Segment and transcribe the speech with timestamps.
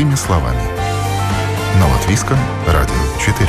[0.00, 0.62] Простыми словами.
[1.78, 3.46] На Латвийском радио 4.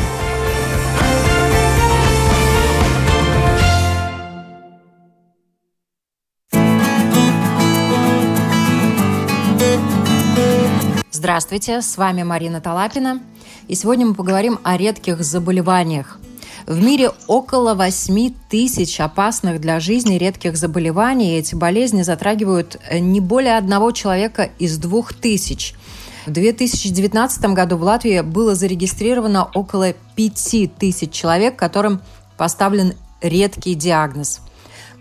[11.10, 13.22] Здравствуйте, с вами Марина Талапина.
[13.70, 16.20] И сегодня мы поговорим о редких заболеваниях.
[16.68, 21.38] В мире около 8 тысяч опасных для жизни редких заболеваний.
[21.38, 25.76] Эти болезни затрагивают не более одного человека из двух тысяч.
[26.26, 32.02] В 2019 году в Латвии было зарегистрировано около 5 тысяч человек, которым
[32.38, 34.42] поставлен редкий диагноз–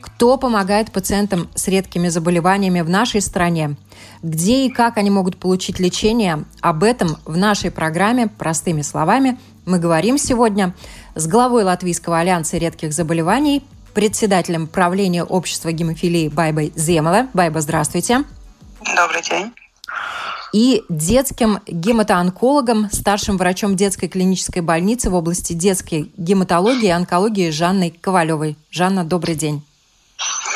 [0.01, 3.77] кто помогает пациентам с редкими заболеваниями в нашей стране,
[4.23, 9.79] где и как они могут получить лечение, об этом в нашей программе «Простыми словами» мы
[9.79, 10.75] говорим сегодня
[11.15, 13.63] с главой Латвийского альянса редких заболеваний,
[13.95, 17.29] председателем правления общества гемофилии Байбой Земела.
[17.35, 18.25] Байба, здравствуйте.
[18.97, 19.53] Добрый день
[20.53, 27.91] и детским гематоонкологом, старшим врачом детской клинической больницы в области детской гематологии и онкологии Жанной
[27.91, 28.57] Ковалевой.
[28.71, 29.63] Жанна, добрый день.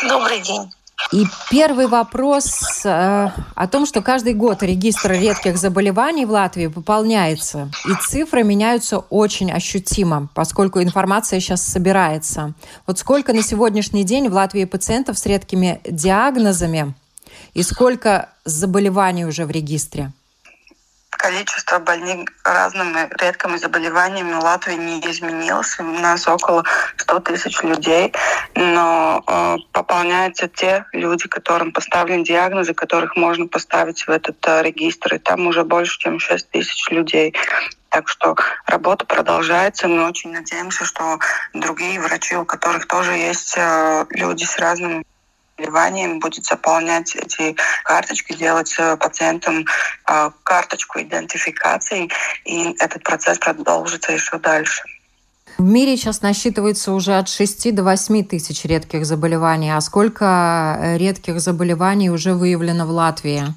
[0.09, 0.71] Добрый день.
[1.13, 7.71] И первый вопрос э, о том, что каждый год регистр редких заболеваний в Латвии пополняется,
[7.87, 12.55] и цифры меняются очень ощутимо, поскольку информация сейчас собирается.
[12.87, 16.95] Вот сколько на сегодняшний день в Латвии пациентов с редкими диагнозами
[17.55, 20.13] и сколько заболеваний уже в регистре?
[21.25, 25.79] количество больных разными редкими заболеваниями в Латвии не изменилось.
[25.79, 26.65] У нас около
[26.99, 28.13] 100 тысяч людей,
[28.55, 35.15] но э, пополняются те люди, которым поставлен диагнозы, которых можно поставить в этот э, регистр.
[35.15, 37.35] И там уже больше, чем 6 тысяч людей.
[37.89, 39.89] Так что работа продолжается.
[39.89, 41.19] Мы очень надеемся, что
[41.55, 45.05] другие врачи, у которых тоже есть э, люди с разными
[45.57, 49.65] заболеванием будет заполнять эти карточки, делать э, пациентам
[50.09, 52.11] э, карточку идентификации,
[52.45, 54.83] и этот процесс продолжится еще дальше.
[55.57, 59.71] В мире сейчас насчитывается уже от 6 до 8 тысяч редких заболеваний.
[59.71, 63.55] А сколько э, редких заболеваний уже выявлено в Латвии?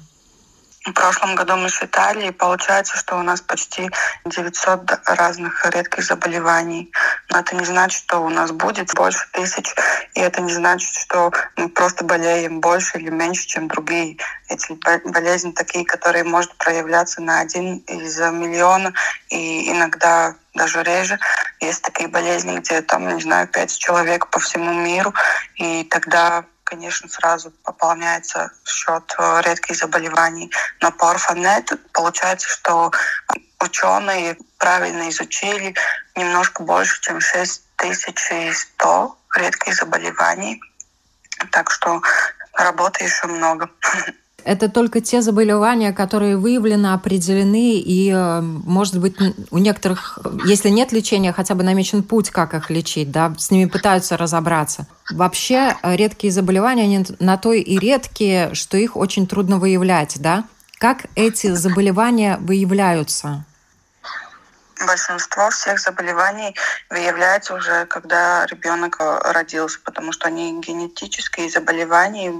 [0.88, 3.90] В прошлом году мы считали, и получается, что у нас почти
[4.24, 6.90] 900 разных редких заболеваний.
[7.28, 9.74] Но это не значит, что у нас будет больше тысяч,
[10.14, 14.16] и это не значит, что мы просто болеем больше или меньше, чем другие.
[14.48, 14.72] Эти
[15.04, 18.94] болезни такие, которые могут проявляться на один из миллиона,
[19.28, 21.18] и иногда даже реже.
[21.60, 25.12] Есть такие болезни, где там, не знаю, пять человек по всему миру,
[25.56, 30.52] и тогда конечно, сразу пополняется счет э, редких заболеваний.
[30.82, 32.92] Но по Орфанет получается, что
[33.60, 35.74] ученые правильно изучили
[36.14, 40.60] немножко больше, чем 6100 редких заболеваний.
[41.52, 42.02] Так что
[42.52, 43.70] работы еще много.
[44.48, 49.14] Это только те заболевания, которые выявлены, определены, и, э, может быть,
[49.50, 53.66] у некоторых, если нет лечения, хотя бы намечен путь, как их лечить, да, с ними
[53.66, 54.86] пытаются разобраться.
[55.10, 60.44] Вообще, э, редкие заболевания, они на то и редкие, что их очень трудно выявлять, да?
[60.78, 63.44] Как эти заболевания выявляются?
[64.86, 66.54] Большинство всех заболеваний
[66.90, 72.32] выявляется уже, когда ребенок э, родился, потому что они генетические заболевания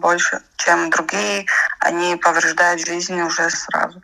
[0.00, 1.46] больше, чем другие,
[1.80, 4.00] они повреждают жизнь уже сразу.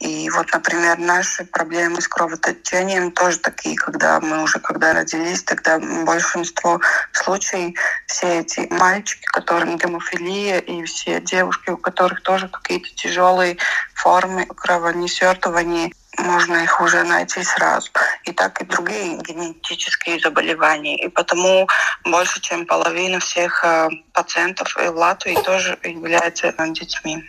[0.00, 5.78] И вот, например, наши проблемы с кровотечением тоже такие, когда мы уже когда родились, тогда
[5.78, 6.80] большинство
[7.12, 13.58] случаев все эти мальчики, которым гемофилия, и все девушки, у которых тоже какие-то тяжелые
[13.94, 17.90] формы кровонесертывания, можно их уже найти сразу.
[18.24, 20.96] И так и другие генетические заболевания.
[20.96, 21.68] И потому
[22.04, 27.24] больше, чем половина всех э, пациентов в Латвии тоже являются э, детьми.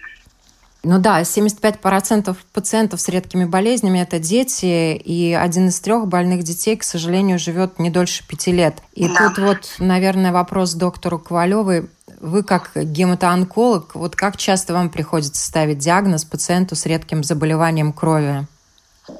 [0.83, 6.75] Ну да, 75% пациентов с редкими болезнями– это дети, и один из трех больных детей,
[6.75, 8.81] к сожалению, живет не дольше пяти лет.
[8.93, 9.29] И да.
[9.29, 11.87] тут вот, наверное, вопрос доктору Ковалевой.
[12.19, 18.47] Вы как гематоонколог, вот как часто вам приходится ставить диагноз пациенту с редким заболеванием крови?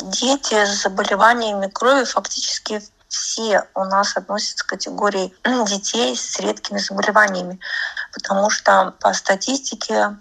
[0.01, 5.33] Дети с заболеваниями крови фактически все у нас относятся к категории
[5.67, 7.59] детей с редкими заболеваниями,
[8.13, 10.15] потому что по статистике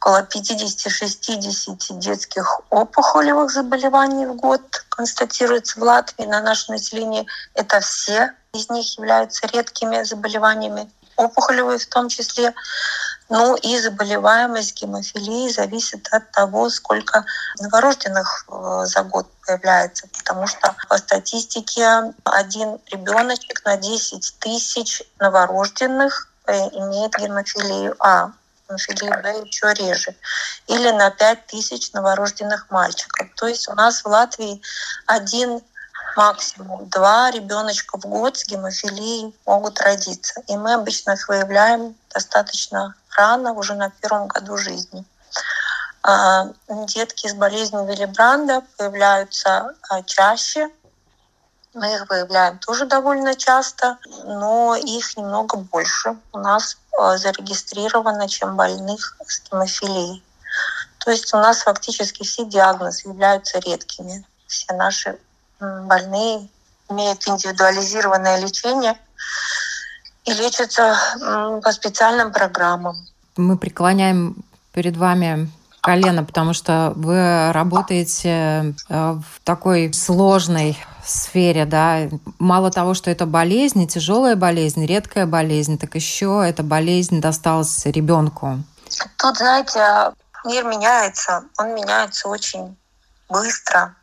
[0.00, 7.26] около 50-60 детских опухолевых заболеваний в год констатируется в Латвии на нашем населении.
[7.54, 12.54] Это все из них являются редкими заболеваниями, опухолевые в том числе.
[13.30, 17.24] Ну и заболеваемость гемофилии зависит от того, сколько
[17.60, 26.28] новорожденных э, за год появляется, потому что по статистике один ребеночек на 10 тысяч новорожденных
[26.46, 28.32] э, имеет гемофилию А.
[28.68, 30.16] гемофилии Б еще реже.
[30.66, 33.28] Или на 5 тысяч новорожденных мальчиков.
[33.36, 34.60] То есть у нас в Латвии
[35.06, 35.60] один
[36.16, 40.42] максимум два ребеночка в год с гемофилией могут родиться.
[40.48, 45.04] И мы обычно их выявляем достаточно рано, уже на первом году жизни.
[46.02, 46.48] А,
[46.86, 50.70] детки с болезнью Виллибранда появляются а, чаще.
[51.74, 58.56] Мы их выявляем тоже довольно часто, но их немного больше у нас а, зарегистрировано, чем
[58.56, 60.24] больных с гемофилией.
[60.98, 64.26] То есть у нас фактически все диагнозы являются редкими.
[64.46, 65.18] Все наши
[65.60, 66.48] больные
[66.88, 68.96] имеют индивидуализированное лечение
[70.24, 70.96] и лечатся
[71.62, 72.96] по специальным программам.
[73.36, 74.36] Мы преклоняем
[74.72, 82.08] перед вами колено, потому что вы работаете э, в такой сложной сфере, да,
[82.38, 88.58] мало того, что это болезнь, тяжелая болезнь, редкая болезнь, так еще эта болезнь досталась ребенку.
[89.16, 90.12] Тут, знаете,
[90.44, 92.76] мир меняется, он меняется очень
[93.28, 93.94] быстро.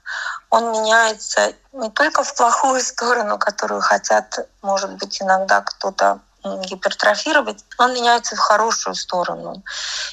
[0.50, 7.94] Он меняется не только в плохую сторону, которую хотят, может быть, иногда кто-то гипертрофировать, он
[7.94, 9.64] меняется в хорошую сторону.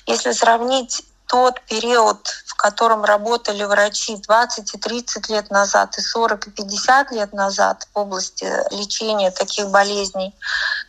[0.07, 6.49] Если сравнить тот период, в котором работали врачи 20 и 30 лет назад, и 40
[6.49, 10.35] и 50 лет назад в области лечения таких болезней,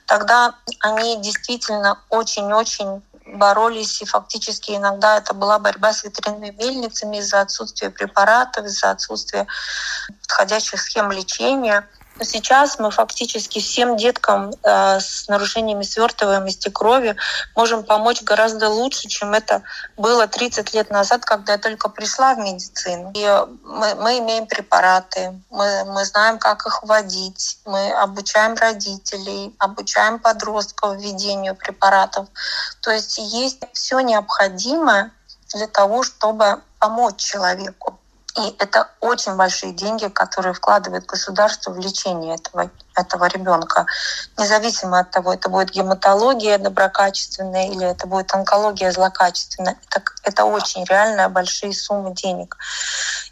[0.06, 7.42] тогда они действительно очень-очень боролись, и фактически иногда это была борьба с ветряными мельницами из-за
[7.42, 9.48] отсутствия препаратов, из-за отсутствия
[10.22, 11.90] подходящих схем лечения.
[12.22, 17.18] Сейчас мы фактически всем деткам э, с нарушениями свертываемости крови
[17.56, 19.64] можем помочь гораздо лучше, чем это
[19.98, 23.12] было 30 лет назад, когда я только пришла в медицину.
[23.16, 30.20] И мы, мы имеем препараты, мы, мы знаем, как их вводить, мы обучаем родителей, обучаем
[30.20, 32.28] подростков введению препаратов.
[32.80, 35.12] То есть есть все необходимое
[35.54, 38.00] для того, чтобы помочь человеку.
[38.38, 43.86] И это очень большие деньги, которые вкладывает государство в лечение этого, этого ребенка.
[44.38, 49.78] Независимо от того, это будет гематология доброкачественная или это будет онкология злокачественная.
[49.90, 52.58] Это, это очень реальные большие суммы денег.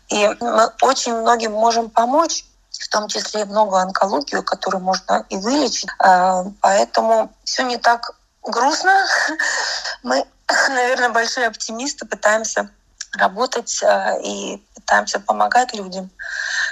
[0.08, 5.36] И мы очень многим можем помочь, в том числе и много онкологию, которую можно и
[5.36, 5.90] вылечить.
[6.00, 8.12] А, поэтому все не так
[8.42, 9.06] грустно.
[10.04, 10.26] Мы,
[10.70, 12.70] наверное, большие оптимисты, пытаемся
[13.18, 16.10] работать э, и пытаемся помогать людям.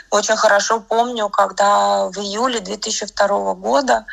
[0.09, 4.05] Очень хорошо помню, когда в июле 2002 года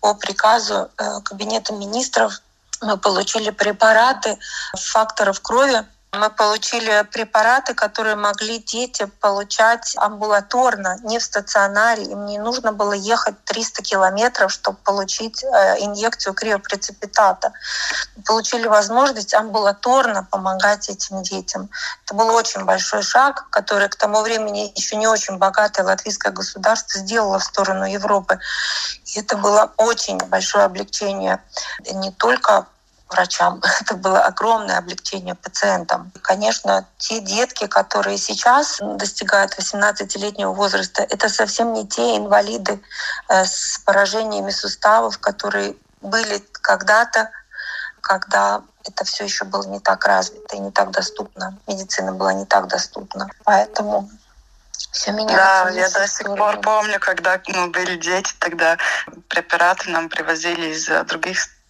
[0.00, 2.40] по приказу э, Кабинета министров
[2.80, 4.38] мы получили препараты
[4.76, 12.02] факторов крови, мы получили препараты, которые могли дети получать амбулаторно, не в стационаре.
[12.02, 17.52] Им не нужно было ехать 300 километров, чтобы получить э, инъекцию криопрецепитата.
[18.26, 21.70] Получили возможность амбулаторно помогать этим детям.
[22.04, 27.00] Это был очень большой шаг, который к тому времени еще не очень богатое латвийское государство
[27.00, 28.38] сделало в сторону Европы.
[29.06, 31.42] И это было очень большое облегчение
[31.90, 32.66] не только
[33.12, 33.60] врачам.
[33.80, 36.12] Это было огромное облегчение пациентам.
[36.22, 42.80] Конечно, те детки, которые сейчас достигают 18-летнего возраста, это совсем не те инвалиды
[43.28, 47.30] э, с поражениями суставов, которые были когда-то,
[48.00, 51.56] когда это все еще было не так развито и не так доступно.
[51.66, 53.30] Медицина была не так доступна.
[53.44, 54.10] Поэтому
[54.90, 55.36] все меняется.
[55.36, 58.76] Да, я до сих пор помню, когда ну, были дети, тогда
[59.28, 61.61] препараты нам привозили из других стран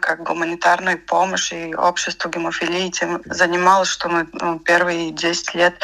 [0.00, 5.74] как гуманитарную помощь и общество гемофилии тем занималось, что мы ну, первые 10 лет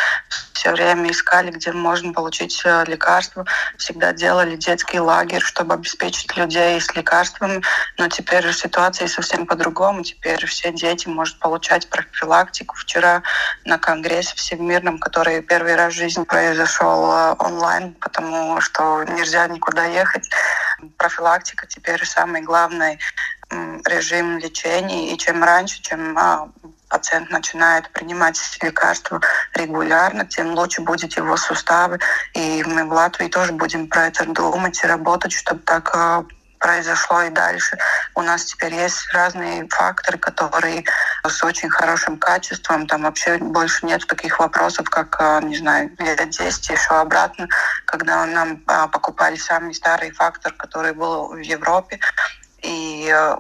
[0.63, 3.45] все время искали, где можно получить э, лекарства.
[3.79, 7.63] Всегда делали детский лагерь, чтобы обеспечить людей с лекарствами.
[7.99, 10.05] Но теперь ситуация совсем по-другому.
[10.05, 12.77] Теперь все дети могут получать профилактику.
[12.77, 13.23] Вчера
[13.65, 19.87] на конгрессе всемирном, который первый раз в жизни произошел э, онлайн, потому что нельзя никуда
[19.87, 20.31] ехать,
[20.97, 22.99] профилактика теперь самый главный
[23.87, 26.49] режим лечения, и чем раньше, чем а,
[26.89, 29.21] пациент начинает принимать лекарства
[29.55, 31.99] регулярно, тем лучше будет его суставы.
[32.35, 36.25] И мы в Латвии тоже будем про это думать и работать, чтобы так а,
[36.59, 37.77] произошло и дальше.
[38.15, 40.85] У нас теперь есть разные факторы, которые
[41.27, 42.87] с очень хорошим качеством.
[42.87, 47.49] Там вообще больше нет таких вопросов, как, а, не знаю, лет 10 еще обратно,
[47.87, 48.59] когда нам
[48.93, 51.99] покупали самый старый фактор, который был в Европе.
[52.63, 53.37] И э,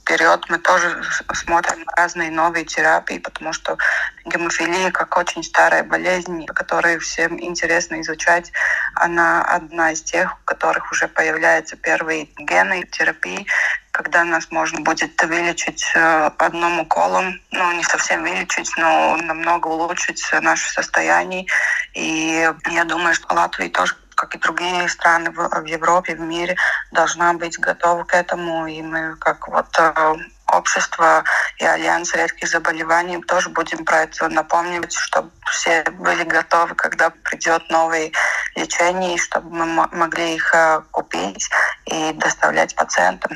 [0.00, 1.02] вперед мы тоже
[1.34, 3.76] смотрим разные новые терапии, потому что
[4.24, 8.52] гемофилия, как очень старая болезнь, которую всем интересно изучать,
[8.94, 13.46] она одна из тех, у которых уже появляются первые гены терапии.
[13.90, 20.24] когда нас можно будет вылечить э, одним уколом, ну, не совсем вылечить, но намного улучшить
[20.40, 21.46] наше состояние.
[21.94, 26.54] И я думаю, что Латвия тоже как и другие страны в, в Европе, в мире,
[26.92, 28.68] должна быть готова к этому.
[28.68, 30.14] И мы, как вот э,
[30.46, 31.24] общество
[31.58, 37.68] и Альянс редких заболеваний тоже будем про это напомнить, чтобы все были готовы, когда придет
[37.68, 38.12] новое
[38.54, 41.50] лечение, и чтобы мы могли их э, купить
[41.86, 43.32] и доставлять пациентам.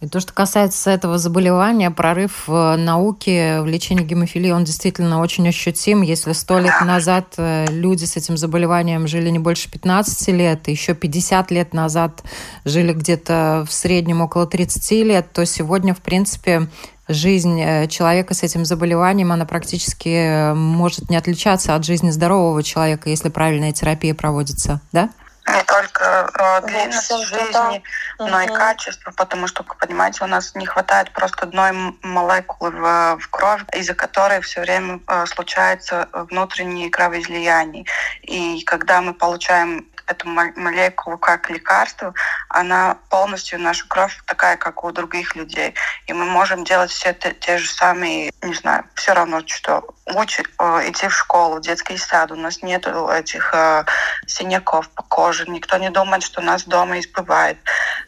[0.00, 5.48] И то, что касается этого заболевания, прорыв в науке в лечении гемофилии, он действительно очень
[5.48, 6.02] ощутим.
[6.02, 10.94] Если сто лет назад э, люди с этим заболеванием жили не больше 15 лет, еще
[10.94, 12.22] 50 лет назад
[12.64, 16.68] жили где-то в среднем около 30 лет, то сегодня, в принципе,
[17.08, 22.62] жизнь э, человека с этим заболеванием, она практически э, может не отличаться от жизни здорового
[22.62, 25.10] человека, если правильная терапия проводится, да?
[25.54, 27.82] Не только э, длинность жизни,
[28.18, 33.28] но и качество, потому что, понимаете, у нас не хватает просто одной молекулы в, в
[33.30, 37.84] крови, из-за которой все время э, случается внутренние кровоизлияния.
[38.22, 42.14] И когда мы получаем эту молекулу как лекарство,
[42.48, 45.74] она полностью наша кровь такая, как у других людей.
[46.06, 50.46] И мы можем делать все те, те же самые, не знаю, все равно что, учить,
[50.58, 52.32] э, идти в школу, в детский сад.
[52.32, 53.84] У нас нет этих э,
[54.26, 55.44] синяков по коже.
[55.48, 57.58] Никто не думает, что нас дома избывает.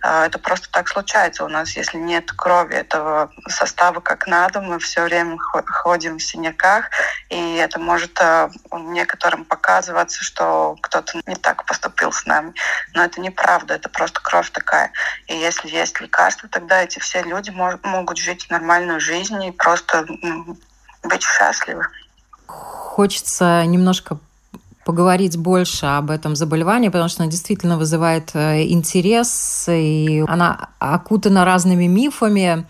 [0.02, 1.76] Э, это просто так случается у нас.
[1.76, 6.90] Если нет крови этого состава как надо, мы все время ходим в синяках,
[7.28, 12.54] и это может э, некоторым показываться, что кто-то не так поступил с нами.
[12.94, 14.92] Но это неправда, это просто кровь такая.
[15.26, 20.06] И если есть лекарства, тогда эти все люди могут жить нормальную жизнь и просто
[21.02, 21.86] быть счастливы.
[22.46, 24.18] Хочется немножко
[24.84, 31.44] поговорить больше об этом заболевании, потому что она действительно вызывает э, интерес, и она окутана
[31.44, 32.66] разными мифами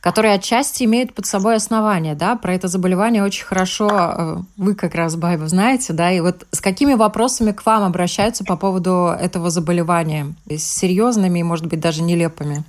[0.00, 4.94] которые отчасти имеют под собой основания, да, про это заболевание очень хорошо э, вы как
[4.94, 9.50] раз, Байба, знаете, да, и вот с какими вопросами к вам обращаются по поводу этого
[9.50, 10.34] заболевания?
[10.48, 12.64] С серьезными и, может быть, даже нелепыми?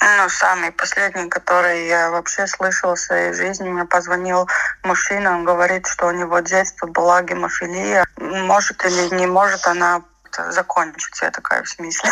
[0.00, 4.48] Ну, самый последний, который я вообще слышала в своей жизни, мне позвонил
[4.84, 8.06] мужчина, он говорит, что у него детство была гемофилия.
[8.16, 10.02] Может или не может она
[10.50, 12.10] закончится, я такая в смысле.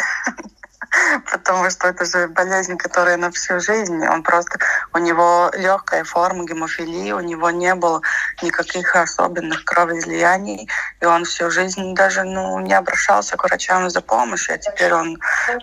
[1.31, 4.07] потому что это же болезнь, которая на всю жизнь.
[4.07, 4.59] Он просто,
[4.93, 8.03] у него легкая форма гемофилии, у него не было
[8.43, 10.69] никаких особенных кровоизлияний,
[11.01, 14.55] и он всю жизнь даже ну, не обращался к врачам за помощью.
[14.55, 15.19] А теперь он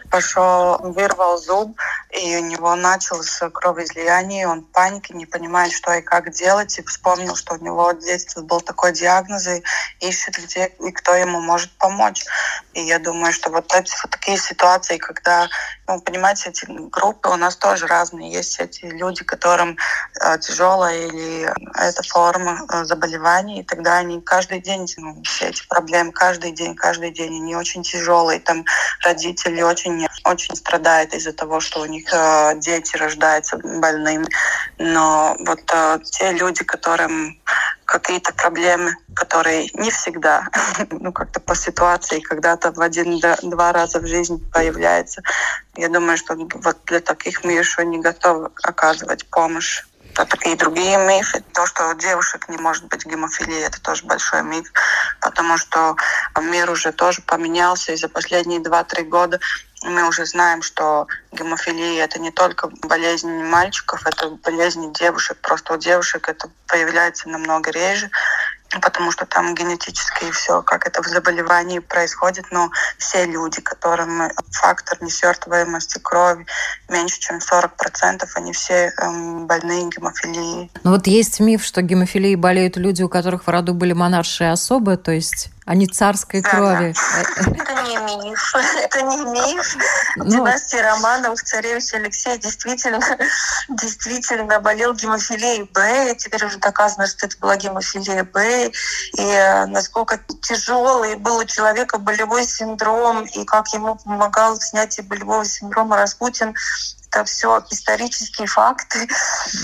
[0.10, 1.77] пошел, вырвал зуб,
[2.10, 6.84] и у него началось кровоизлияние, он в панике, не понимает, что и как делать, и
[6.84, 9.63] вспомнил, что у него в детстве был такой диагноз, и
[10.00, 12.25] ищет, где и кто ему может помочь.
[12.74, 15.48] И я думаю, что вот эти вот такие ситуации, когда,
[15.88, 18.31] ну, понимаете, эти группы у нас тоже разные.
[18.31, 19.77] Есть эти люди, которым
[20.22, 25.67] э, тяжелая или эта форма э, заболевания, и тогда они каждый день, ну, все эти
[25.67, 28.39] проблемы, каждый день, каждый день, они очень тяжелые.
[28.39, 28.65] Там
[29.03, 34.27] родители очень, очень страдают из-за того, что у них э, дети рождаются больными.
[34.77, 37.39] Но вот э, те люди, которым
[37.94, 40.48] какие-то проблемы, которые не всегда,
[40.90, 45.22] ну как-то по ситуации, когда-то в один-два раза в жизни появляется.
[45.76, 49.84] Я думаю, что вот для таких мы еще не готовы оказывать помощь.
[50.16, 51.44] А такие другие мифы.
[51.54, 54.72] То, что у девушек не может быть гемофилии, это тоже большой миф,
[55.22, 55.96] потому что
[56.40, 59.40] мир уже тоже поменялся, и за последние 2-3 года
[59.84, 65.38] мы уже знаем, что гемофилия это не только болезнь мальчиков, это болезнь девушек.
[65.42, 68.10] Просто у девушек это появляется намного реже
[68.82, 75.02] потому что там генетически все, как это в заболевании происходит, но все люди, которым фактор
[75.02, 76.46] несвертываемости крови
[76.90, 80.72] меньше, чем 40%, они все эм, больные гемофилией.
[80.84, 84.98] Ну вот есть миф, что гемофилией болеют люди, у которых в роду были монаршие особы,
[84.98, 86.93] то есть они царской крови.
[87.39, 87.98] Это не
[88.29, 88.55] миф.
[88.84, 89.77] Это не миф.
[90.17, 93.00] Ну, Династия Романовых царевич Алексей действительно,
[93.70, 96.15] действительно болел гемофилией Б.
[96.15, 98.67] Теперь уже доказано, что это была гемофилия Б.
[98.67, 105.01] И э, насколько тяжелый был у человека болевой синдром, и как ему помогал в снятии
[105.01, 106.53] болевого синдрома Распутин,
[107.13, 109.08] это все исторические факты.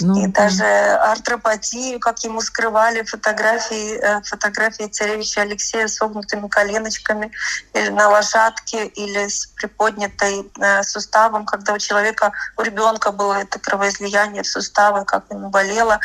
[0.02, 0.44] Ну, и да.
[0.44, 7.32] даже артропатию, как ему скрывали фотографии, э, фотографии царевича Алексея с согнутыми коленочками
[7.74, 13.60] или на лошадке, или с приподнятой э, суставом, когда у человека, у ребенка было это
[13.60, 16.00] кровоизлияние в суставы, как ему болело.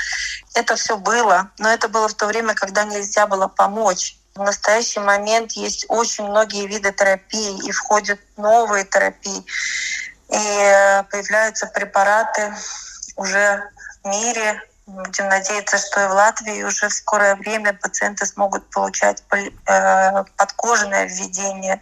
[0.54, 4.16] Это все было, но это было в то время, когда нельзя было помочь.
[4.34, 9.44] В настоящий момент есть очень многие виды терапии, и входят новые терапии.
[10.34, 12.52] И появляются препараты
[13.16, 13.62] уже
[14.02, 19.24] в мире, Будем надеяться, что и в Латвии уже в скорое время пациенты смогут получать
[19.32, 21.80] э, подкожное введение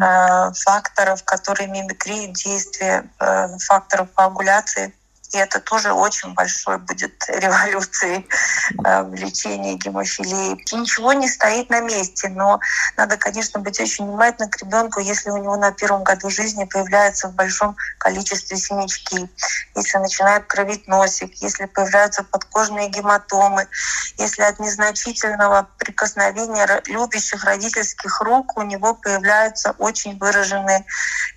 [0.00, 4.94] э, факторов, которые мимикрируют действие э, факторов коагуляции
[5.32, 8.26] и это тоже очень большой будет революцией
[8.84, 10.56] э, в лечении гемофилии.
[10.74, 12.60] Ничего не стоит на месте, но
[12.96, 17.28] надо, конечно, быть очень внимательным к ребенку, если у него на первом году жизни появляется
[17.28, 19.28] в большом количестве синячки,
[19.74, 23.66] если начинает кровить носик, если появляются подкожные гематомы,
[24.18, 30.84] если от незначительного прикосновения любящих родительских рук у него появляются очень выраженные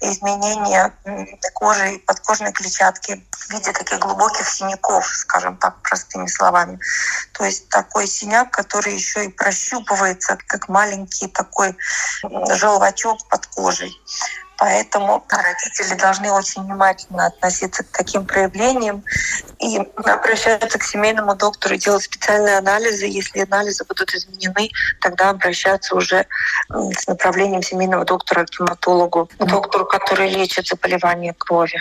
[0.02, 0.94] изменения
[1.54, 6.80] кожи и подкожной клетчатки в виде таких глубоких синяков, скажем так, простыми словами.
[7.34, 11.76] То есть такой синяк, который еще и прощупывается, как маленький такой
[12.22, 13.92] желвачок под кожей.
[14.60, 19.04] Поэтому родители должны очень внимательно относиться к таким проявлениям
[19.60, 23.06] и обращаться к семейному доктору, делать специальные анализы.
[23.06, 26.26] Если анализы будут изменены, тогда обращаться уже
[26.70, 31.80] с направлением семейного доктора к гематологу, к доктору, который лечит заболевания крови.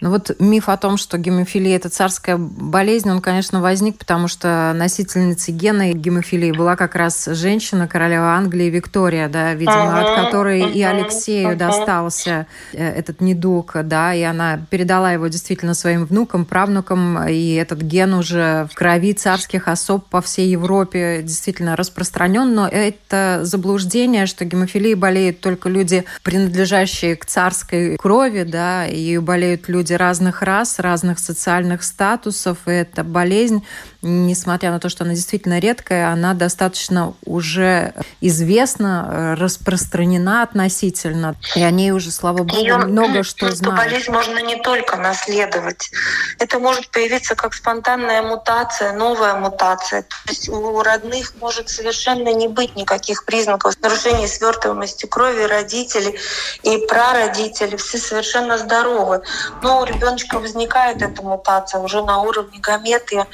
[0.00, 4.72] Ну вот миф о том, что гемофилия– это царская болезнь, он, конечно, возник, потому что
[4.74, 10.62] носительницей гена гемофилии была как раз женщина, королева Англии Виктория, да, видимо, uh-huh, от которой
[10.62, 11.56] uh-huh, и Алексею uh-huh.
[11.56, 17.54] досталось передался э, этот недуг, да, и она передала его действительно своим внукам, правнукам, и
[17.54, 24.26] этот ген уже в крови царских особ по всей Европе действительно распространен, но это заблуждение,
[24.26, 30.78] что гемофилией болеют только люди, принадлежащие к царской крови, да, и болеют люди разных рас,
[30.78, 33.62] разных социальных статусов, и эта болезнь
[34.02, 41.62] несмотря на то, что она действительно редкая, она достаточно уже известна, э, распространена относительно, и
[41.62, 43.76] о ней уже, слава богу, Ее, много что знают.
[43.78, 45.90] болезнь можно не только наследовать.
[46.38, 50.02] Это может появиться как спонтанная мутация, новая мутация.
[50.02, 56.18] То есть у родных может совершенно не быть никаких признаков нарушения свертываемости крови родителей
[56.62, 57.76] и прародители.
[57.76, 59.22] Все совершенно здоровы.
[59.62, 63.26] Но у ребеночка возникает эта мутация уже на уровне гаметы,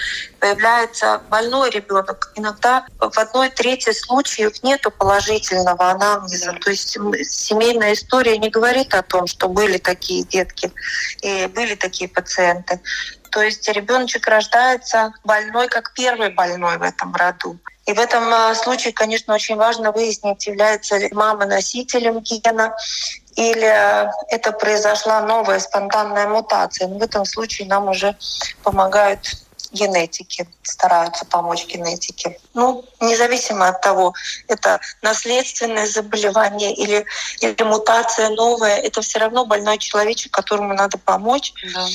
[0.47, 2.31] появляется больной ребенок.
[2.37, 6.53] Иногда в одной трети случаев нету положительного анамнеза.
[6.53, 10.71] То есть семейная история не говорит о том, что были такие детки
[11.23, 12.81] и были такие пациенты.
[13.31, 17.59] То есть ребеночек рождается больной, как первый больной в этом роду.
[17.85, 22.75] И в этом э, случае, конечно, очень важно выяснить, является ли мама носителем гена
[23.37, 26.89] или это произошла новая спонтанная мутация.
[26.89, 28.17] Но в этом случае нам уже
[28.63, 32.39] помогают генетики, стараются помочь генетике.
[32.55, 34.15] Ну, независимо от того,
[34.49, 37.05] это наследственное заболевание или,
[37.41, 41.53] или мутация новая, это все равно больной человечек, которому надо помочь.
[41.75, 41.87] Да.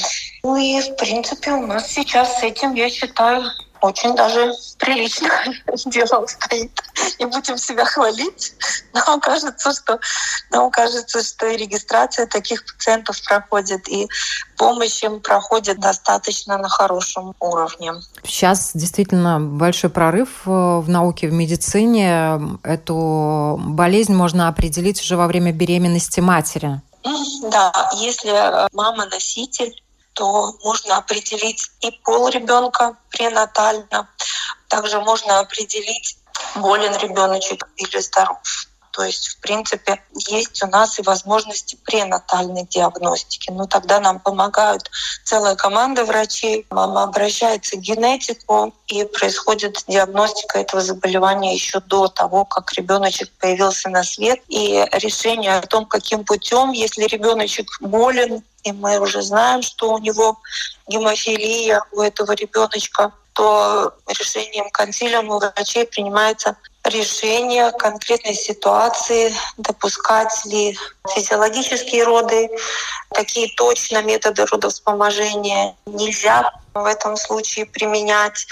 [0.43, 3.43] Ну и, в принципе, у нас сейчас с этим, я считаю,
[3.81, 5.29] очень даже прилично
[5.85, 6.71] дело стоит.
[7.19, 8.53] Не будем себя хвалить,
[8.93, 9.99] но кажется, что,
[10.51, 14.07] но кажется, что и регистрация таких пациентов проходит, и
[14.57, 17.93] помощь им проходит достаточно на хорошем уровне.
[18.23, 22.39] Сейчас действительно большой прорыв э, в науке, в медицине.
[22.63, 26.81] Эту болезнь можно определить уже во время беременности матери.
[27.51, 29.73] Да, если мама носитель
[30.13, 34.09] то можно определить и пол ребенка пренатально.
[34.67, 36.17] Также можно определить,
[36.55, 38.39] болен ребеночек или здоров.
[38.91, 43.49] То есть, в принципе, есть у нас и возможности пренатальной диагностики.
[43.51, 44.89] Но тогда нам помогают
[45.23, 46.65] целая команда врачей.
[46.69, 53.89] Мама обращается к генетику, и происходит диагностика этого заболевания еще до того, как ребеночек появился
[53.89, 54.39] на свет.
[54.49, 59.97] И решение о том, каким путем, если ребеночек болен, и мы уже знаем, что у
[59.97, 60.37] него
[60.87, 70.77] гемофилия у этого ребеночка, то решением консилиума врачей принимается решение конкретной ситуации, допускать ли
[71.13, 72.49] физиологические роды,
[73.11, 78.47] какие точно методы родовспоможения нельзя в этом случае применять.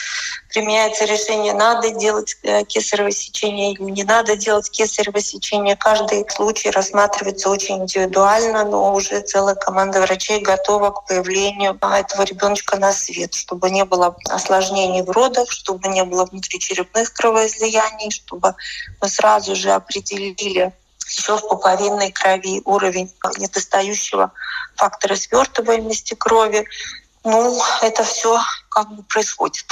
[0.50, 5.76] Применяется решение, надо делать э, кесарево сечение или не надо делать кесарево сечение.
[5.76, 12.78] Каждый случай рассматривается очень индивидуально, но уже целая команда врачей готова к появлению этого ребеночка
[12.78, 18.56] на свет, чтобы не было осложнений в родах, чтобы не было внутричерепных кровоизлияний, чтобы
[19.02, 20.74] мы сразу же определили
[21.08, 24.32] еще в пуповинной крови уровень недостающего
[24.76, 26.68] фактора свертываемости крови.
[27.24, 28.40] Ну, это все
[28.84, 29.66] как бы происходит.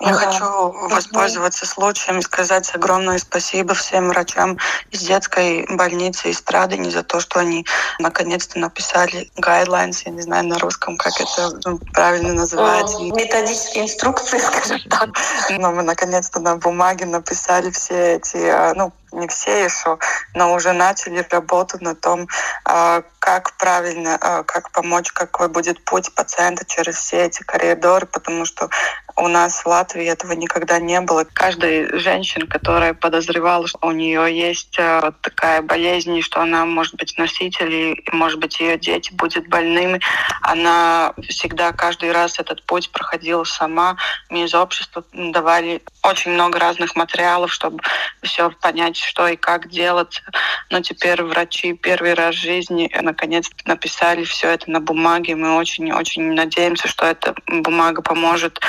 [0.00, 4.58] Я хочу воспользоваться случаем и сказать огромное спасибо всем врачам
[4.90, 7.66] из детской больницы из Страдани за то, что они
[7.98, 12.98] наконец-то написали guidelines, я не знаю на русском, как это ну, правильно называется.
[13.00, 15.10] Методические инструкции, скажем так.
[15.50, 19.98] Но мы наконец-то на бумаге написали все эти, а, ну, не все еще,
[20.34, 22.28] но уже начали работу на том,
[22.64, 28.44] а, как правильно, а, как помочь, какой будет путь пациента через все эти коридоры, потому
[28.44, 28.68] что
[29.16, 31.24] у нас в Латвии этого никогда не было.
[31.32, 37.16] Каждая женщина, которая подозревала, что у нее есть а, такая болезнь, что она может быть
[37.18, 40.00] носителем, и, может быть, ее дети будут больными,
[40.42, 43.96] она всегда каждый раз этот путь проходила сама.
[44.28, 47.82] Мы из общества давали очень много разных материалов, чтобы
[48.22, 50.22] все понять, что и как делать.
[50.70, 55.36] Но теперь врачи первый раз в жизни наконец написали все это на бумаге.
[55.36, 58.60] Мы очень-очень надеемся, что эта бумага поможет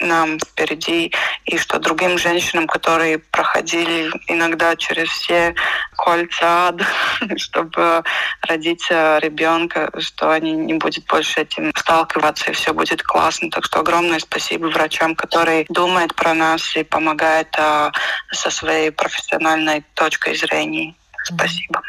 [0.00, 1.12] нам впереди
[1.44, 5.54] и что другим женщинам, которые проходили иногда через все
[5.96, 6.86] кольца ада,
[7.36, 8.02] чтобы
[8.42, 13.50] родить ребенка, что они не будут больше этим сталкиваться, и все будет классно.
[13.50, 17.92] Так что огромное спасибо врачам, которые думают про нас и помогают а,
[18.30, 20.94] со своей профессиональной точкой зрения.
[21.24, 21.82] Спасибо.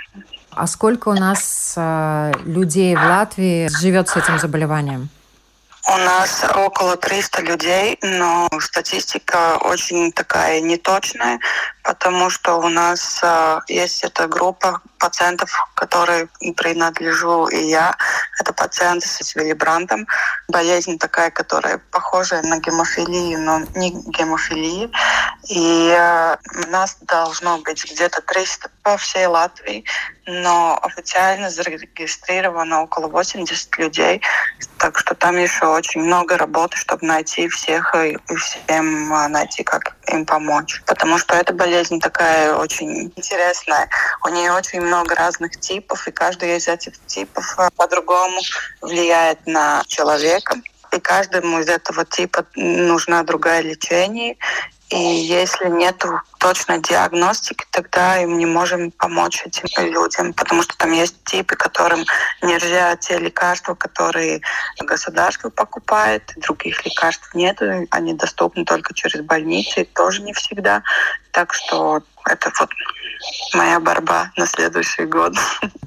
[0.51, 5.09] А сколько у нас э, людей в Латвии живет с этим заболеванием?
[5.85, 11.39] У нас около 300 людей, но статистика очень такая неточная,
[11.83, 17.97] потому что у нас э, есть эта группа пациентов, которой принадлежу и я.
[18.39, 20.07] Это пациенты с Виллибрантом.
[20.47, 24.89] Болезнь такая, которая похожа на гемофилию, но не гемофилия.
[25.49, 26.37] И э,
[26.69, 29.85] нас должно быть где-то 300 по всей Латвии,
[30.25, 34.21] но официально зарегистрировано около 80 людей.
[34.77, 39.95] Так что там еще очень много работы, чтобы найти всех и всем э, найти, как
[40.07, 40.81] им помочь.
[40.85, 43.89] Потому что эта болезнь такая очень интересная.
[44.25, 48.41] У нее очень много разных типов, и каждый из этих типов э, по-другому
[48.81, 50.57] влияет на человека.
[50.91, 54.37] И каждому из этого типа нужна другая лечение.
[54.93, 56.05] И если нет
[56.37, 62.05] точной диагностики, тогда им не можем помочь этим людям, потому что там есть типы, которым
[62.43, 64.41] нельзя те лекарства, которые
[64.79, 70.83] государство покупает, других лекарств нет, они доступны только через больницы, тоже не всегда.
[71.31, 72.69] Так что это вот
[73.55, 75.33] моя борьба на следующий год.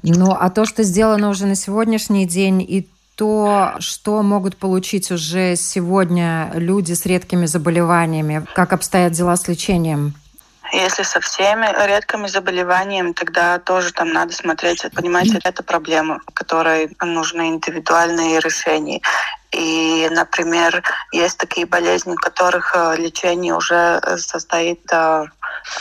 [0.03, 5.55] Ну, а то, что сделано уже на сегодняшний день, и то, что могут получить уже
[5.55, 8.45] сегодня люди с редкими заболеваниями?
[8.53, 10.13] Как обстоят дела с лечением?
[10.71, 14.85] Если со всеми редкими заболеваниями, тогда тоже там надо смотреть.
[14.93, 19.01] Понимаете, это проблема, которой нужны индивидуальные решения.
[19.51, 25.25] И, например, есть такие болезни, у которых э, лечение уже э, состоит э,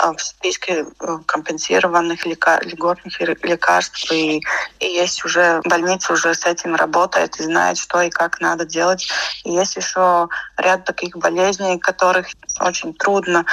[0.01, 0.87] в списке
[1.27, 2.65] компенсированных лекар...
[2.65, 4.11] льготных лекарств.
[4.13, 4.43] И,
[4.81, 9.09] и есть уже больница уже с этим работает и знает, что и как надо делать.
[9.45, 12.29] И есть еще ряд таких болезней, которых
[12.61, 13.45] очень трудно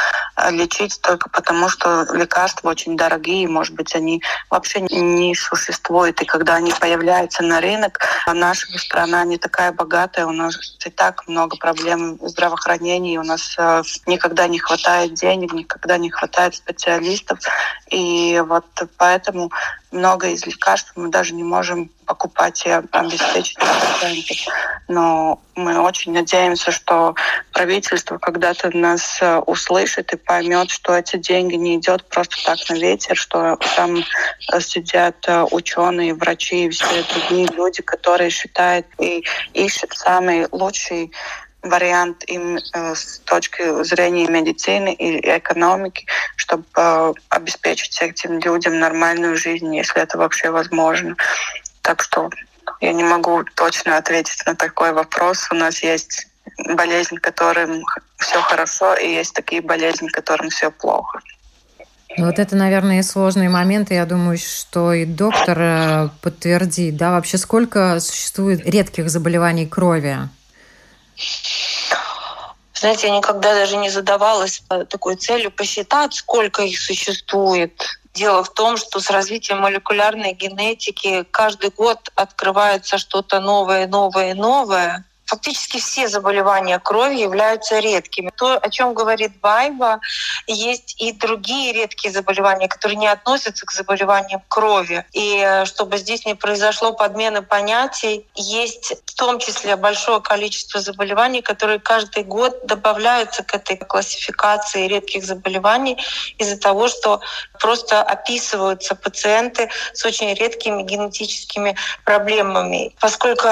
[0.49, 6.21] лечить только потому, что лекарства очень дорогие, может быть, они вообще не существуют.
[6.21, 10.55] И когда они появляются на рынок, а наша страна не такая богатая, у нас
[10.85, 16.55] и так много проблем здравоохранения, у нас э, никогда не хватает денег, никогда не хватает
[16.55, 17.39] специалистов.
[17.89, 18.65] И вот
[18.97, 19.51] поэтому
[19.91, 24.37] много из лекарств мы даже не можем покупать и обеспечить пациентов.
[24.87, 27.15] Но мы очень надеемся, что
[27.53, 32.73] правительство когда-то нас э, услышит и поймет, что эти деньги не идет просто так на
[32.73, 39.23] ветер, что там э, сидят э, ученые, врачи и все другие люди, которые считают и
[39.53, 41.11] ищут самый лучший
[41.63, 49.37] вариант им э, с точки зрения медицины и экономики, чтобы э, обеспечить этим людям нормальную
[49.37, 51.15] жизнь, если это вообще возможно.
[51.81, 52.29] Так что
[52.81, 55.47] я не могу точно ответить на такой вопрос.
[55.51, 56.27] У нас есть
[56.75, 57.83] болезнь, которым
[58.17, 61.21] все хорошо, и есть такие болезни, которым все плохо.
[62.17, 63.95] Вот это, наверное, сложные моменты.
[63.95, 70.17] Я думаю, что и доктор э, подтвердит, да, вообще сколько существует редких заболеваний крови?
[72.73, 77.81] Знаете, я никогда даже не задавалась такой целью посчитать, сколько их существует.
[78.13, 85.05] Дело в том, что с развитием молекулярной генетики каждый год открывается что-то новое, новое, новое.
[85.33, 88.31] Фактически все заболевания крови являются редкими.
[88.37, 89.99] То, о чем говорит Байба,
[90.45, 95.05] есть и другие редкие заболевания, которые не относятся к заболеваниям крови.
[95.11, 101.41] И э, чтобы здесь не произошло подмены понятий, есть в том числе большое количество заболеваний,
[101.41, 105.97] которые каждый год добавляются к этой классификации редких заболеваний
[106.37, 107.21] из-за того, что
[107.59, 112.93] просто описываются пациенты с очень редкими генетическими проблемами.
[112.99, 113.47] Поскольку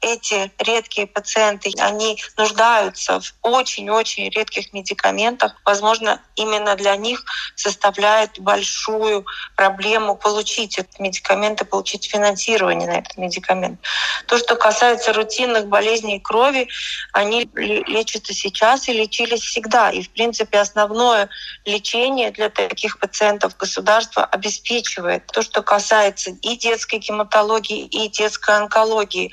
[0.00, 5.60] эти редкие пациенты, они нуждаются в очень-очень редких медикаментах.
[5.64, 7.24] Возможно, именно для них
[7.56, 13.80] составляет большую проблему получить этот медикамент и получить финансирование на этот медикамент.
[14.26, 16.68] То, что касается рутинных болезней крови,
[17.12, 19.90] они лечатся сейчас и лечились всегда.
[19.90, 21.28] И, в принципе, основное
[21.64, 25.26] лечение для таких пациентов государство обеспечивает.
[25.26, 29.32] То, что касается и детской гематологии, и детской онкологии,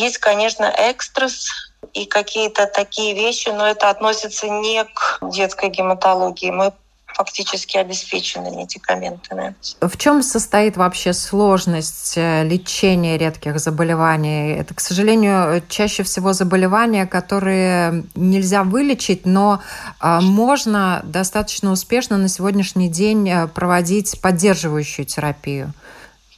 [0.00, 1.48] есть, конечно, экстрас,
[1.94, 6.50] и какие-то такие вещи, но это относится не к детской гематологии.
[6.50, 6.72] Мы
[7.12, 9.54] фактически обеспечены медикаментами.
[9.80, 14.52] В чем состоит вообще сложность э, лечения редких заболеваний?
[14.52, 19.60] Это, к сожалению, чаще всего заболевания, которые нельзя вылечить, но
[20.00, 25.72] э, можно достаточно успешно на сегодняшний день э, проводить поддерживающую терапию.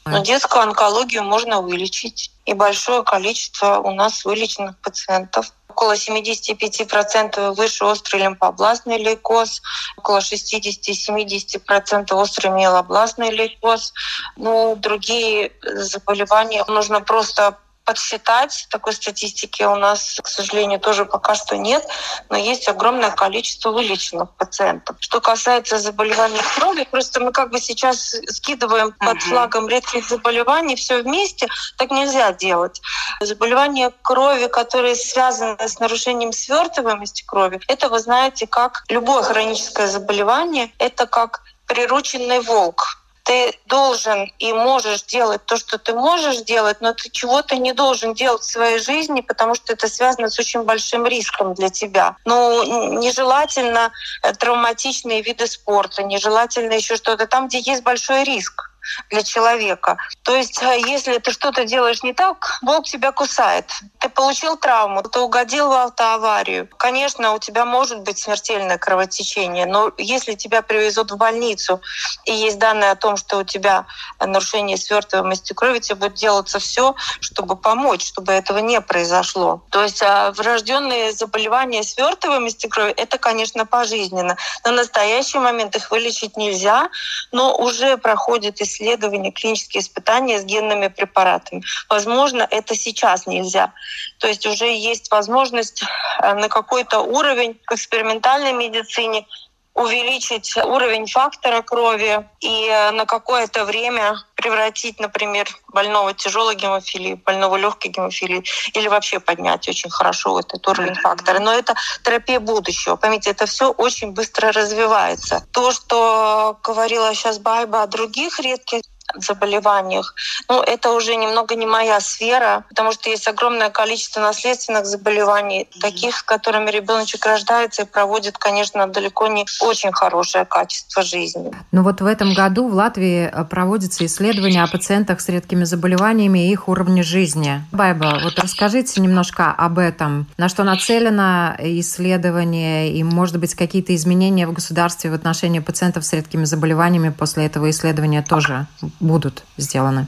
[0.05, 2.31] Но детскую онкологию можно вылечить.
[2.45, 5.53] И большое количество у нас вылеченных пациентов.
[5.69, 9.63] Около 75% выше острый лимфобластный лейкоз,
[9.97, 13.93] около 60-70% острый миелобластный лейкоз.
[14.37, 18.67] Ну, другие заболевания нужно просто подсчитать.
[18.71, 21.87] Такой статистики у нас, к сожалению, тоже пока что нет,
[22.29, 24.97] но есть огромное количество вылеченных пациентов.
[25.01, 31.03] Что касается заболеваний крови, просто мы как бы сейчас скидываем под флагом редких заболеваний все
[31.03, 32.81] вместе, так нельзя делать.
[33.21, 40.73] Заболевания крови, которые связаны с нарушением свертываемости крови, это вы знаете, как любое хроническое заболевание,
[40.79, 46.93] это как прирученный волк ты должен и можешь делать то, что ты можешь делать, но
[46.93, 51.07] ты чего-то не должен делать в своей жизни, потому что это связано с очень большим
[51.07, 52.17] риском для тебя.
[52.25, 58.72] Ну, нежелательно э, травматичные виды спорта, нежелательно еще что-то там, где есть большой риск
[59.11, 59.99] для человека.
[60.23, 63.71] То есть, э, если ты что-то делаешь не так, Бог тебя кусает.
[63.99, 66.69] Ты получил травму, ты угодил в автоаварию.
[66.79, 71.81] Конечно, у тебя может быть смертельное кровотечение, но если тебя привезут в больницу
[72.25, 73.87] и есть данные о том, что у тебя
[74.21, 79.63] нарушение свертываемости крови, тебе будет делаться все, чтобы помочь, чтобы этого не произошло.
[79.71, 84.37] То есть э, врожденные заболевания свертываемости крови это, конечно, пожизненно.
[84.65, 86.91] На настоящий момент их вылечить нельзя,
[87.31, 91.63] но уже проходит исследование исследования, клинические испытания с генными препаратами.
[91.89, 93.73] Возможно, это сейчас нельзя.
[94.19, 99.27] То есть уже есть возможность э, на какой-то уровень в экспериментальной медицине
[99.75, 107.57] увеличить уровень фактора крови и э, на какое-то время превратить, например, больного тяжелой гемофилии, больного
[107.57, 111.39] легкой гемофилии, или вообще поднять очень хорошо этот уровень фактора.
[111.39, 111.75] Но это
[112.05, 112.97] терапия будущего.
[112.97, 115.47] Поймите, это все очень быстро развивается.
[115.53, 118.83] То, что говорила сейчас Байба о других редких
[119.17, 120.15] заболеваниях.
[120.49, 126.17] Ну, это уже немного не моя сфера, потому что есть огромное количество наследственных заболеваний, таких,
[126.17, 131.51] с которыми ребеночек рождается и проводит, конечно, далеко не очень хорошее качество жизни.
[131.73, 136.49] Ну вот в этом году в Латвии э, проводится исследование о пациентах с редкими заболеваниями
[136.49, 137.65] и их уровне жизни.
[137.73, 140.27] Байба, вот расскажите немножко об этом.
[140.37, 146.13] На что нацелено исследование и, может быть, какие-то изменения в государстве в отношении пациентов с
[146.13, 148.67] редкими заболеваниями после этого исследования тоже
[149.03, 150.07] будут сделаны.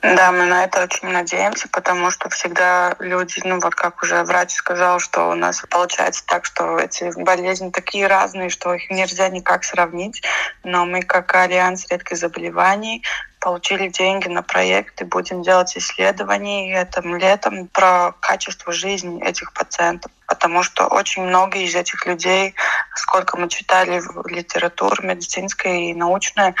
[0.00, 4.52] Да, мы на это очень надеемся, потому что всегда люди, ну вот как уже врач
[4.52, 9.64] сказал, что у нас получается так, что эти болезни такие разные, что их нельзя никак
[9.64, 10.22] сравнить.
[10.62, 13.02] Но мы как Альянс редких заболеваний
[13.40, 20.12] получили деньги на проект и будем делать исследования этим летом про качество жизни этих пациентов.
[20.28, 22.54] Потому что очень много из этих людей,
[22.94, 26.54] сколько мы читали в литературе медицинской и научной,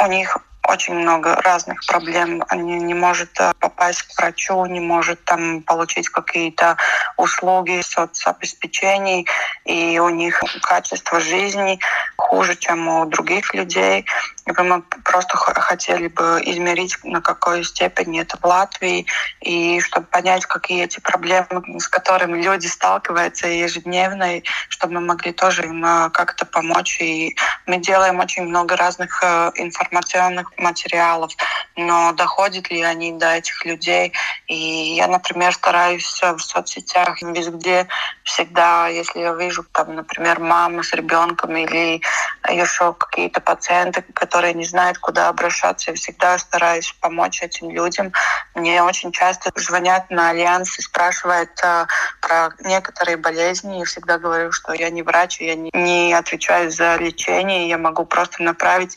[0.00, 0.38] у них
[0.68, 2.44] очень много разных проблем.
[2.48, 6.76] Они не может э, попасть к врачу, не может там получить какие-то
[7.16, 9.26] услуги соцобеспечений,
[9.64, 11.80] и у них качество жизни
[12.16, 14.04] хуже, чем у других людей.
[14.48, 19.06] И мы просто хотели бы измерить, на какой степени это в Латвии,
[19.40, 25.32] и чтобы понять, какие эти проблемы, с которыми люди сталкиваются ежедневно, и чтобы мы могли
[25.32, 27.00] тоже им э, как-то помочь.
[27.00, 31.32] И мы делаем очень много разных э, информационных материалов,
[31.76, 34.12] но доходят ли они до этих людей?
[34.46, 37.86] И я, например, стараюсь в соцсетях везде
[38.24, 42.00] всегда, если я вижу, там, например, маму с ребенком или
[42.48, 48.12] еще какие-то пациенты, которые не знают, куда обращаться, я всегда стараюсь помочь этим людям.
[48.54, 51.86] Мне очень часто звонят на Альянс и спрашивают а,
[52.20, 53.78] про некоторые болезни.
[53.78, 58.04] Я всегда говорю, что я не врач, я не, не отвечаю за лечение, я могу
[58.04, 58.96] просто направить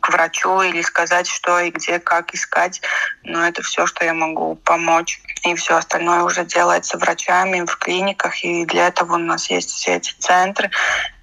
[0.00, 2.80] к врачу или сказать, что и где, как искать.
[3.22, 5.20] Но это все, что я могу помочь.
[5.44, 8.42] И все остальное уже делается врачами в клиниках.
[8.44, 10.70] И для этого у нас есть все эти центры.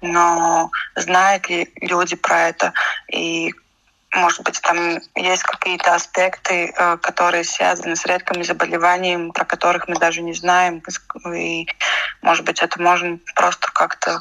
[0.00, 2.72] Но знают ли люди про это?
[3.12, 3.52] И
[4.14, 9.96] может быть, там есть какие-то аспекты, э, которые связаны с редкими заболеваниями, про которых мы
[9.96, 10.82] даже не знаем.
[11.34, 11.66] И,
[12.22, 14.20] может быть, это можно просто как-то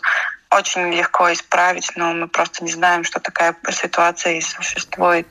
[0.53, 5.27] очень легко исправить, но мы просто не знаем, что такая ситуация и существует.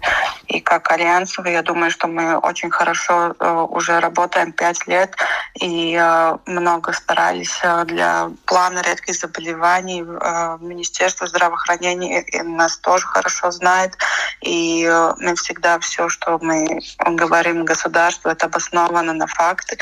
[0.48, 5.16] И как альянсовый, я думаю, что мы очень хорошо э, уже работаем пять лет
[5.54, 10.02] и э, много старались э, для плана редких заболеваний.
[10.02, 13.96] Министерство здравоохранения нас тоже хорошо знает.
[14.40, 14.85] И
[15.18, 19.78] мы всегда все, что мы говорим государству, это обосновано на факты.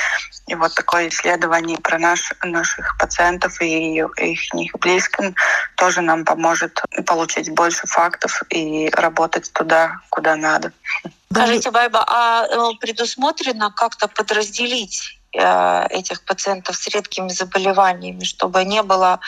[0.46, 4.44] И вот такое исследование про наш, наших пациентов и их
[5.76, 10.72] тоже нам поможет получить больше фактов и работать туда, куда надо.
[11.32, 18.82] Скажите, Байба, а э, предусмотрено как-то подразделить э, этих пациентов с редкими заболеваниями, чтобы не
[18.82, 19.20] было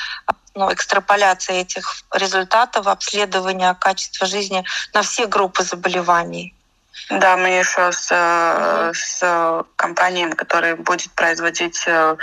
[0.54, 6.54] ну, экстраполяции этих результатов обследования качества жизни на все группы заболеваний?
[7.08, 8.92] Да, мы еще с, mm-hmm.
[8.94, 12.16] с компанией, которая будет производить э,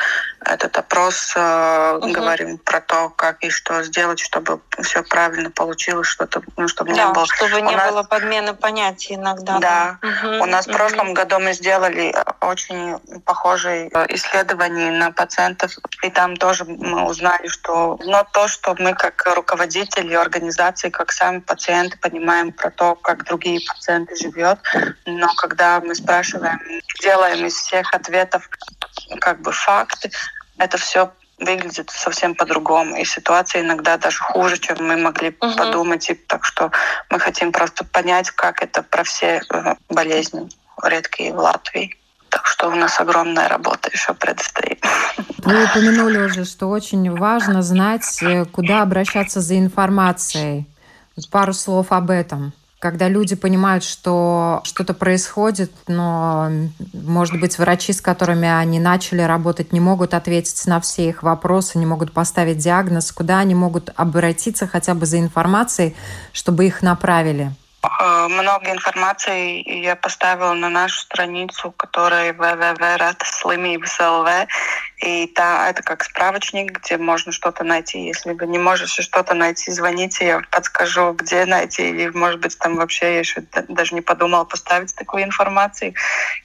[0.46, 2.12] этот опрос, mm-hmm.
[2.12, 7.06] говорим про то, как и что сделать, чтобы все правильно получилось, что-то, ну, чтобы да,
[7.08, 7.26] не было.
[7.26, 7.90] Чтобы не нас...
[7.90, 9.58] было подмены понятий иногда.
[9.60, 9.98] Да.
[10.02, 10.08] да.
[10.08, 10.40] Mm-hmm.
[10.40, 10.72] У нас mm-hmm.
[10.72, 15.72] в прошлом году мы сделали очень похожие исследования на пациентов,
[16.04, 21.40] и там тоже мы узнали, что но то, что мы как руководители организации, как сами
[21.40, 24.16] пациенты понимаем про то, как другие пациенты
[25.06, 26.60] но когда мы спрашиваем,
[27.02, 28.50] делаем из всех ответов
[29.19, 30.12] как бы факты,
[30.58, 32.98] это все выглядит совсем по-другому.
[32.98, 35.56] И ситуация иногда даже хуже, чем мы могли угу.
[35.56, 36.10] подумать.
[36.10, 36.72] И так что
[37.10, 40.50] мы хотим просто понять, как это про все э, болезни
[40.84, 41.95] редкие в Латвии.
[42.30, 44.86] Так что у нас огромная работа еще предстоит.
[45.39, 50.65] Вы упомянули уже, что очень важно знать, э, куда обращаться за информацией.
[51.32, 56.50] Пару слов об этом когда люди понимают, что что-то происходит, но,
[56.94, 61.78] может быть, врачи, с которыми они начали работать, не могут ответить на все их вопросы,
[61.78, 65.96] не могут поставить диагноз, куда они могут обратиться хотя бы за информацией,
[66.32, 67.54] чтобы их направили?
[67.82, 74.48] Э, много информации я поставила на нашу страницу, которая www.slimības.lv.
[74.98, 78.06] И та, это как справочник, где можно что-то найти.
[78.06, 81.89] Если вы не можете что-то найти, звоните, я подскажу, где найти.
[81.89, 85.94] Или, может быть, там вообще я еще даже не подумала поставить такую информацию.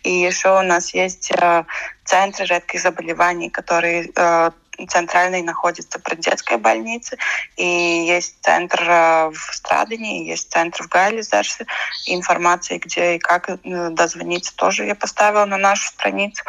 [0.05, 1.64] И еще у нас есть э,
[2.05, 4.51] центры редких заболеваний, которые э,
[4.89, 7.17] центральный находится при детской больнице,
[7.57, 11.67] и есть центр э, в Страдане, есть центр в Гайлизерсе.
[12.07, 13.57] Информации, где и как э,
[13.91, 16.43] дозвониться, тоже я поставила на нашу страницу.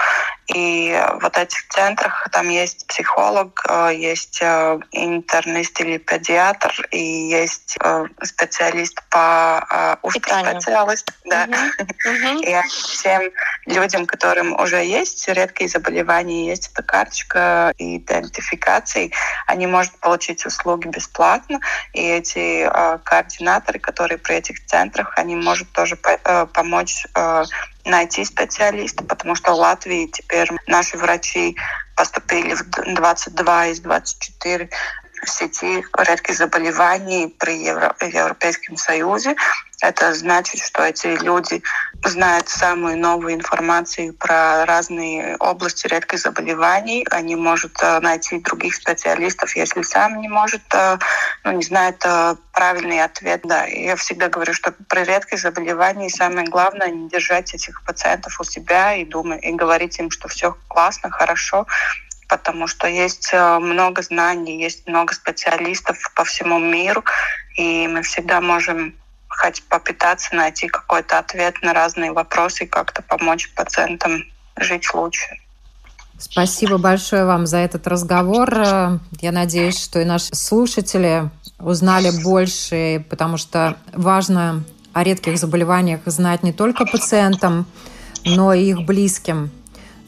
[0.48, 7.78] И в этих центрах там есть психолог, э, есть интернист или педиатр, и есть
[8.24, 11.12] специалист по ушкоспециалист.
[11.26, 11.46] Да.
[11.46, 12.40] Угу.
[12.44, 13.22] И всем
[13.66, 19.14] людям, которым уже есть редкие заболевания, есть эта карточка и идентификацией,
[19.48, 21.60] они могут получить услуги бесплатно.
[21.94, 27.44] И эти э, координаторы, которые при этих центрах, они могут тоже э, помочь э,
[27.86, 31.56] найти специалиста, потому что в Латвии теперь наши врачи
[31.96, 34.70] поступили в 22 из 24
[35.24, 39.36] сети редких заболеваний при Евро Европейском Союзе.
[39.88, 41.62] Это значит, что эти люди
[42.04, 47.06] знают самую новую информацию про разные области редких заболеваний.
[47.12, 50.98] Они могут э, найти других специалистов, если сам не может, э,
[51.44, 53.42] ну, не знает э, правильный ответ.
[53.44, 58.44] Да, я всегда говорю, что при редких заболеваниях самое главное не держать этих пациентов у
[58.44, 61.68] себя и думать, и говорить им, что все классно, хорошо,
[62.28, 67.04] потому что есть много знаний, есть много специалистов по всему миру,
[67.56, 68.96] и мы всегда можем
[69.38, 74.24] хоть попытаться найти какой-то ответ на разные вопросы и как-то помочь пациентам
[74.58, 75.28] жить лучше.
[76.18, 78.50] Спасибо большое вам за этот разговор.
[79.20, 81.30] Я надеюсь, что и наши слушатели
[81.60, 84.64] узнали больше, потому что важно
[84.94, 87.66] о редких заболеваниях знать не только пациентам,
[88.24, 89.52] но и их близким,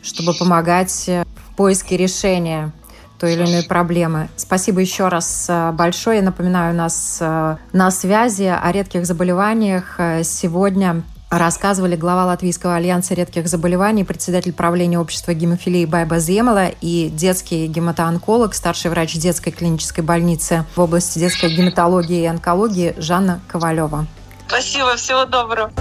[0.01, 2.71] чтобы помогать в поиске решения
[3.20, 4.30] той или иной проблемы.
[4.36, 6.18] Спасибо еще раз э, большое.
[6.18, 12.76] Я напоминаю, у нас э, на связи о редких заболеваниях э, сегодня рассказывали глава Латвийского
[12.76, 19.51] альянса редких заболеваний, председатель правления общества гемофилии Байба Земела и детский гематоонколог, старший врач детской
[19.51, 24.07] клинической больницы в области детской гематологии и онкологии Жанна Ковалева.
[24.47, 25.72] Спасибо, всего доброго.